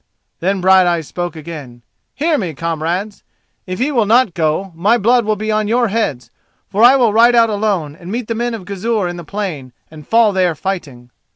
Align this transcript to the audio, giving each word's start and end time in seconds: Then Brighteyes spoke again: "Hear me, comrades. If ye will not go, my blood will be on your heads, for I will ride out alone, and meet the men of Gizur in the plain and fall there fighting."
Then 0.39 0.61
Brighteyes 0.61 1.07
spoke 1.07 1.35
again: 1.35 1.83
"Hear 2.15 2.35
me, 2.39 2.55
comrades. 2.55 3.21
If 3.67 3.79
ye 3.79 3.91
will 3.91 4.07
not 4.07 4.33
go, 4.33 4.71
my 4.73 4.97
blood 4.97 5.25
will 5.25 5.35
be 5.35 5.51
on 5.51 5.67
your 5.67 5.89
heads, 5.89 6.31
for 6.71 6.81
I 6.81 6.95
will 6.95 7.13
ride 7.13 7.35
out 7.35 7.51
alone, 7.51 7.95
and 7.95 8.11
meet 8.11 8.27
the 8.27 8.33
men 8.33 8.55
of 8.55 8.65
Gizur 8.65 9.07
in 9.07 9.17
the 9.17 9.23
plain 9.23 9.73
and 9.91 10.07
fall 10.07 10.33
there 10.33 10.55
fighting." 10.55 11.11